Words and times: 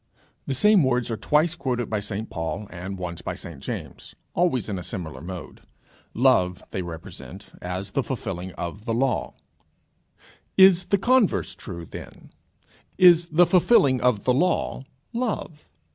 The 0.47 0.55
same 0.55 0.83
words 0.83 1.11
are 1.11 1.15
twice 1.15 1.53
quoted 1.53 1.87
by 1.87 1.99
St 1.99 2.27
Paul, 2.27 2.65
and 2.71 2.97
once 2.97 3.21
by 3.21 3.35
St 3.35 3.59
James, 3.61 4.15
always 4.33 4.67
in 4.67 4.79
a 4.79 4.83
similar 4.83 5.21
mode: 5.21 5.61
Love 6.15 6.63
they 6.71 6.81
represent 6.81 7.51
as 7.61 7.91
the 7.91 8.01
fulfilling 8.01 8.51
of 8.53 8.85
the 8.85 8.95
law. 8.95 9.35
Is 10.57 10.85
the 10.85 10.97
converse 10.97 11.53
true 11.53 11.85
then? 11.85 12.31
Is 12.97 13.27
the 13.27 13.45
fulfilling 13.45 14.01
of 14.01 14.23
the 14.23 14.33
law 14.33 14.85
love? 15.13 15.69